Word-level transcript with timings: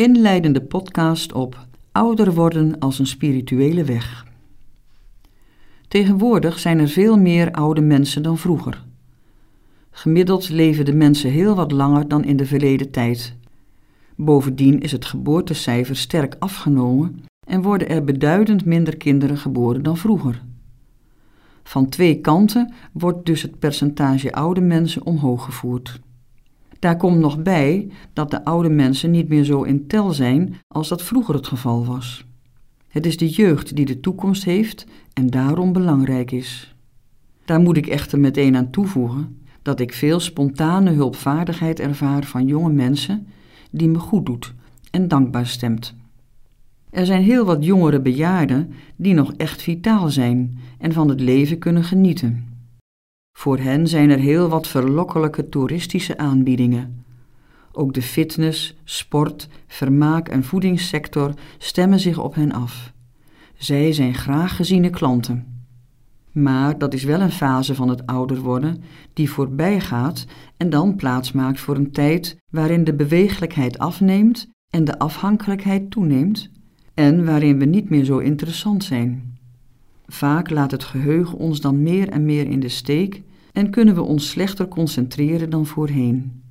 Inleidende 0.00 0.62
podcast 0.62 1.32
op 1.32 1.66
ouder 1.92 2.34
worden 2.34 2.78
als 2.78 2.98
een 2.98 3.06
spirituele 3.06 3.84
weg. 3.84 4.26
Tegenwoordig 5.88 6.58
zijn 6.58 6.78
er 6.78 6.88
veel 6.88 7.18
meer 7.18 7.50
oude 7.52 7.80
mensen 7.80 8.22
dan 8.22 8.38
vroeger. 8.38 8.84
Gemiddeld 9.90 10.48
leven 10.48 10.84
de 10.84 10.92
mensen 10.94 11.30
heel 11.30 11.54
wat 11.54 11.72
langer 11.72 12.08
dan 12.08 12.24
in 12.24 12.36
de 12.36 12.46
verleden 12.46 12.90
tijd. 12.90 13.36
Bovendien 14.16 14.80
is 14.80 14.92
het 14.92 15.04
geboortecijfer 15.04 15.96
sterk 15.96 16.36
afgenomen 16.38 17.24
en 17.46 17.62
worden 17.62 17.88
er 17.88 18.04
beduidend 18.04 18.64
minder 18.64 18.96
kinderen 18.96 19.38
geboren 19.38 19.82
dan 19.82 19.96
vroeger. 19.96 20.42
Van 21.62 21.88
twee 21.88 22.20
kanten 22.20 22.72
wordt 22.92 23.26
dus 23.26 23.42
het 23.42 23.58
percentage 23.58 24.32
oude 24.32 24.60
mensen 24.60 25.06
omhoog 25.06 25.44
gevoerd. 25.44 26.00
Daar 26.80 26.96
komt 26.96 27.18
nog 27.18 27.42
bij 27.42 27.88
dat 28.12 28.30
de 28.30 28.44
oude 28.44 28.68
mensen 28.68 29.10
niet 29.10 29.28
meer 29.28 29.44
zo 29.44 29.62
in 29.62 29.86
tel 29.86 30.12
zijn 30.12 30.54
als 30.68 30.88
dat 30.88 31.02
vroeger 31.02 31.34
het 31.34 31.46
geval 31.46 31.86
was. 31.86 32.24
Het 32.88 33.06
is 33.06 33.16
de 33.16 33.28
jeugd 33.28 33.76
die 33.76 33.84
de 33.84 34.00
toekomst 34.00 34.44
heeft 34.44 34.86
en 35.12 35.26
daarom 35.26 35.72
belangrijk 35.72 36.30
is. 36.30 36.74
Daar 37.44 37.60
moet 37.60 37.76
ik 37.76 37.86
echter 37.86 38.18
meteen 38.18 38.56
aan 38.56 38.70
toevoegen 38.70 39.38
dat 39.62 39.80
ik 39.80 39.92
veel 39.92 40.20
spontane 40.20 40.90
hulpvaardigheid 40.90 41.80
ervaar 41.80 42.24
van 42.24 42.46
jonge 42.46 42.72
mensen 42.72 43.26
die 43.70 43.88
me 43.88 43.98
goed 43.98 44.26
doet 44.26 44.54
en 44.90 45.08
dankbaar 45.08 45.46
stemt. 45.46 45.94
Er 46.90 47.06
zijn 47.06 47.22
heel 47.22 47.44
wat 47.44 47.64
jongere 47.64 48.00
bejaarden 48.00 48.72
die 48.96 49.14
nog 49.14 49.32
echt 49.36 49.62
vitaal 49.62 50.08
zijn 50.08 50.58
en 50.78 50.92
van 50.92 51.08
het 51.08 51.20
leven 51.20 51.58
kunnen 51.58 51.84
genieten. 51.84 52.49
Voor 53.32 53.58
hen 53.58 53.86
zijn 53.86 54.10
er 54.10 54.18
heel 54.18 54.48
wat 54.48 54.66
verlokkelijke 54.66 55.48
toeristische 55.48 56.18
aanbiedingen. 56.18 57.04
Ook 57.72 57.94
de 57.94 58.02
fitness, 58.02 58.76
sport, 58.84 59.48
vermaak 59.66 60.28
en 60.28 60.44
voedingssector 60.44 61.34
stemmen 61.58 62.00
zich 62.00 62.18
op 62.18 62.34
hen 62.34 62.52
af. 62.52 62.92
Zij 63.54 63.92
zijn 63.92 64.14
graag 64.14 64.56
geziene 64.56 64.90
klanten. 64.90 65.64
Maar 66.32 66.78
dat 66.78 66.94
is 66.94 67.04
wel 67.04 67.20
een 67.20 67.30
fase 67.30 67.74
van 67.74 67.88
het 67.88 68.06
ouder 68.06 68.40
worden 68.40 68.82
die 69.12 69.30
voorbij 69.30 69.80
gaat 69.80 70.26
en 70.56 70.70
dan 70.70 70.96
plaats 70.96 71.32
maakt 71.32 71.60
voor 71.60 71.76
een 71.76 71.92
tijd 71.92 72.36
waarin 72.52 72.84
de 72.84 72.94
beweeglijkheid 72.94 73.78
afneemt 73.78 74.48
en 74.70 74.84
de 74.84 74.98
afhankelijkheid 74.98 75.90
toeneemt 75.90 76.50
en 76.94 77.24
waarin 77.24 77.58
we 77.58 77.64
niet 77.64 77.90
meer 77.90 78.04
zo 78.04 78.18
interessant 78.18 78.84
zijn. 78.84 79.38
Vaak 80.12 80.50
laat 80.50 80.70
het 80.70 80.84
geheugen 80.84 81.38
ons 81.38 81.60
dan 81.60 81.82
meer 81.82 82.08
en 82.08 82.24
meer 82.24 82.46
in 82.46 82.60
de 82.60 82.68
steek 82.68 83.22
en 83.52 83.70
kunnen 83.70 83.94
we 83.94 84.02
ons 84.02 84.28
slechter 84.28 84.68
concentreren 84.68 85.50
dan 85.50 85.66
voorheen. 85.66 86.42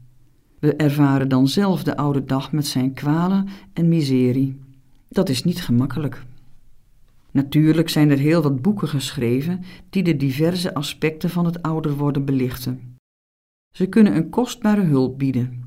We 0.60 0.76
ervaren 0.76 1.30
dan 1.30 1.48
zelf 1.48 1.84
de 1.84 1.98
oude 1.98 2.26
dag 2.26 2.52
met 2.52 2.68
zijn 2.68 2.94
kwalen 2.94 3.48
en 3.74 3.90
miserie. 3.90 4.60
Dat 5.10 5.30
is 5.30 5.44
niet 5.44 5.62
gemakkelijk. 5.62 6.24
Natuurlijk 7.32 7.90
zijn 7.90 8.10
er 8.10 8.18
heel 8.18 8.42
wat 8.42 8.62
boeken 8.62 8.88
geschreven 8.88 9.64
die 9.90 10.04
de 10.04 10.16
diverse 10.16 10.74
aspecten 10.74 11.30
van 11.30 11.46
het 11.46 11.62
ouder 11.62 11.96
worden 11.96 12.26
belichten. 12.26 12.98
Ze 13.76 13.86
kunnen 13.86 14.16
een 14.16 14.30
kostbare 14.30 14.84
hulp 14.84 15.18
bieden. 15.18 15.64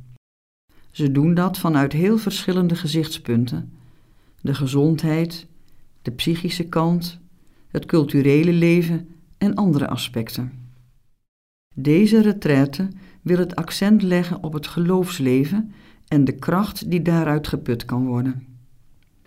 Ze 0.91 1.13
doen 1.13 1.35
dat 1.35 1.59
vanuit 1.59 1.93
heel 1.93 2.19
verschillende 2.19 2.75
gezichtspunten: 2.75 3.73
de 4.41 4.55
gezondheid, 4.55 5.47
de 6.03 6.11
psychische 6.11 6.65
kant, 6.69 7.22
het 7.73 7.87
culturele 7.87 8.53
leven 8.53 9.09
en 9.39 9.55
andere 9.55 9.89
aspecten. 9.89 10.53
Deze 11.75 12.23
retraite 12.23 12.89
wil 13.23 13.39
het 13.39 13.57
accent 13.57 14.03
leggen 14.03 14.43
op 14.43 14.53
het 14.53 14.67
geloofsleven 14.67 15.73
en 16.09 16.25
de 16.25 16.33
kracht 16.33 16.91
die 16.91 17.03
daaruit 17.03 17.49
geput 17.49 17.85
kan 17.85 18.07
worden. 18.07 18.47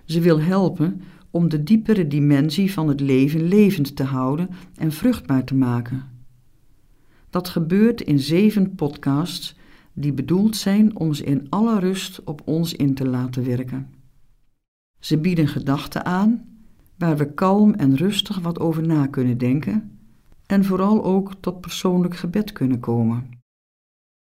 Ze 0.06 0.20
wil 0.20 0.42
helpen 0.42 1.02
om 1.30 1.50
de 1.50 1.64
diepere 1.64 2.08
dimensie 2.08 2.74
van 2.74 2.88
het 2.88 3.00
leven 3.00 3.48
levend 3.48 3.96
te 3.96 4.04
houden 4.04 4.50
en 4.76 4.92
vruchtbaar 4.92 5.44
te 5.44 5.56
maken. 5.56 6.04
Dat 7.30 7.50
gebeurt 7.50 8.02
in 8.02 8.20
zeven 8.20 8.76
podcasts 8.76 9.56
die 9.94 10.14
bedoeld 10.14 10.56
zijn 10.56 10.96
om 10.96 11.14
ze 11.14 11.24
in 11.24 11.48
alle 11.50 11.80
rust 11.80 12.24
op 12.24 12.42
ons 12.46 12.74
in 12.74 12.94
te 12.94 13.08
laten 13.08 13.46
werken. 13.46 13.90
Ze 15.00 15.18
bieden 15.18 15.48
gedachten 15.48 16.06
aan 16.06 16.55
waar 16.98 17.18
we 17.18 17.34
kalm 17.34 17.74
en 17.74 17.96
rustig 17.96 18.40
wat 18.40 18.60
over 18.60 18.88
na 18.88 19.08
kunnen 19.08 19.38
denken 19.38 19.98
en 20.46 20.66
vooral 20.66 21.04
ook 21.04 21.34
tot 21.40 21.62
persoonlijk 21.62 22.16
gebed 22.16 22.52
kunnen 22.52 22.80
komen. 22.80 23.30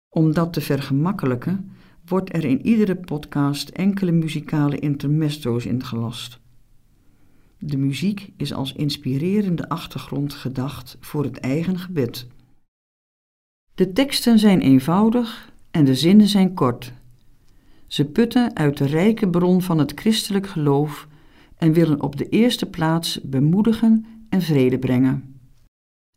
Om 0.09 0.33
dat 0.33 0.53
te 0.53 0.61
vergemakkelijken, 0.61 1.71
wordt 2.05 2.33
er 2.33 2.45
in 2.45 2.65
iedere 2.65 2.95
podcast 2.95 3.69
enkele 3.69 4.11
muzikale 4.11 4.79
intermezzo's 4.79 5.65
ingelast. 5.65 6.39
De 7.59 7.77
muziek 7.77 8.31
is 8.37 8.53
als 8.53 8.73
inspirerende 8.73 9.69
achtergrond 9.69 10.33
gedacht 10.33 10.97
voor 10.99 11.23
het 11.23 11.37
eigen 11.37 11.79
gebed. 11.79 12.27
De 13.75 13.91
teksten 13.91 14.39
zijn 14.39 14.61
eenvoudig 14.61 15.53
en 15.71 15.85
de 15.85 15.95
zinnen 15.95 16.27
zijn 16.27 16.53
kort. 16.53 16.93
Ze 17.87 18.05
putten 18.05 18.55
uit 18.55 18.77
de 18.77 18.85
rijke 18.85 19.29
bron 19.29 19.61
van 19.61 19.77
het 19.77 19.91
christelijk 19.95 20.47
geloof 20.47 21.07
en 21.57 21.73
willen 21.73 22.01
op 22.01 22.15
de 22.15 22.29
eerste 22.29 22.65
plaats 22.65 23.21
bemoedigen 23.21 24.05
en 24.29 24.41
vrede 24.41 24.79
brengen. 24.79 25.39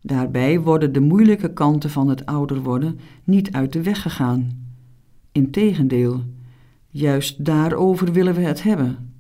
Daarbij 0.00 0.60
worden 0.60 0.93
de 0.93 1.00
moeilijke 1.00 1.53
kanten 1.53 1.91
van 1.91 2.09
het 2.09 2.26
ouder 2.26 2.62
worden 2.62 2.99
niet 3.25 3.53
uit 3.53 3.72
de 3.72 3.82
weg 3.82 4.03
gegaan. 4.03 4.66
Integendeel, 5.32 6.22
juist 6.88 7.44
daarover 7.44 8.12
willen 8.12 8.34
we 8.34 8.41
het 8.41 8.62
hebben, 8.62 9.12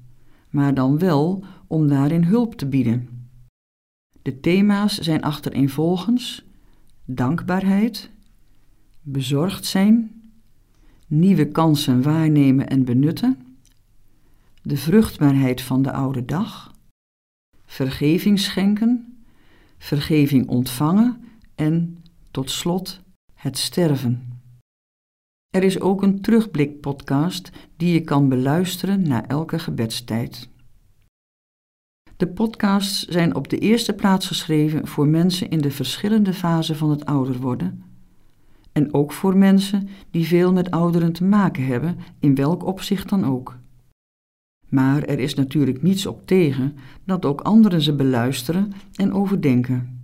maar 0.50 0.74
dan 0.74 0.98
wel 0.98 1.44
om 1.66 1.88
daarin 1.88 2.24
hulp 2.24 2.54
te 2.54 2.66
bieden. 2.66 3.08
De 4.22 4.40
thema's 4.40 4.98
zijn 4.98 5.22
achtereenvolgens 5.22 6.46
dankbaarheid, 7.04 8.10
bezorgd 9.02 9.64
zijn, 9.64 10.22
nieuwe 11.06 11.48
kansen 11.48 12.02
waarnemen 12.02 12.68
en 12.68 12.84
benutten, 12.84 13.47
de 14.68 14.76
vruchtbaarheid 14.76 15.60
van 15.60 15.82
de 15.82 15.92
oude 15.92 16.24
dag, 16.24 16.72
vergeving 17.64 18.40
schenken 18.40 19.22
vergeving 19.78 20.48
ontvangen 20.48 21.24
en, 21.54 22.04
tot 22.30 22.50
slot, 22.50 23.00
het 23.34 23.58
sterven. 23.58 24.42
Er 25.50 25.62
is 25.62 25.80
ook 25.80 26.02
een 26.02 26.20
terugblik-podcast 26.20 27.50
die 27.76 27.92
je 27.92 28.00
kan 28.00 28.28
beluisteren 28.28 29.08
na 29.08 29.26
elke 29.26 29.58
gebedstijd. 29.58 30.48
De 32.16 32.28
podcasts 32.28 33.04
zijn 33.06 33.34
op 33.34 33.48
de 33.48 33.58
eerste 33.58 33.92
plaats 33.92 34.26
geschreven 34.26 34.86
voor 34.86 35.06
mensen 35.06 35.50
in 35.50 35.60
de 35.60 35.70
verschillende 35.70 36.34
fasen 36.34 36.76
van 36.76 36.90
het 36.90 37.04
ouder 37.04 37.38
worden 37.38 37.84
en 38.72 38.94
ook 38.94 39.12
voor 39.12 39.36
mensen 39.36 39.88
die 40.10 40.26
veel 40.26 40.52
met 40.52 40.70
ouderen 40.70 41.12
te 41.12 41.24
maken 41.24 41.66
hebben, 41.66 41.98
in 42.18 42.34
welk 42.34 42.64
opzicht 42.64 43.08
dan 43.08 43.24
ook. 43.24 43.58
Maar 44.68 45.02
er 45.02 45.18
is 45.18 45.34
natuurlijk 45.34 45.82
niets 45.82 46.06
op 46.06 46.26
tegen 46.26 46.76
dat 47.04 47.24
ook 47.24 47.40
anderen 47.40 47.80
ze 47.80 47.94
beluisteren 47.94 48.72
en 48.94 49.12
overdenken. 49.12 49.98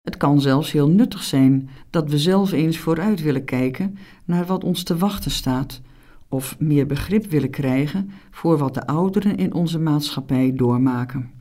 Het 0.00 0.16
kan 0.16 0.40
zelfs 0.40 0.72
heel 0.72 0.88
nuttig 0.88 1.22
zijn 1.22 1.68
dat 1.90 2.10
we 2.10 2.18
zelf 2.18 2.52
eens 2.52 2.78
vooruit 2.78 3.22
willen 3.22 3.44
kijken 3.44 3.98
naar 4.24 4.46
wat 4.46 4.64
ons 4.64 4.82
te 4.82 4.96
wachten 4.96 5.30
staat, 5.30 5.80
of 6.28 6.58
meer 6.58 6.86
begrip 6.86 7.26
willen 7.26 7.50
krijgen 7.50 8.10
voor 8.30 8.58
wat 8.58 8.74
de 8.74 8.86
ouderen 8.86 9.36
in 9.36 9.54
onze 9.54 9.78
maatschappij 9.78 10.52
doormaken. 10.54 11.35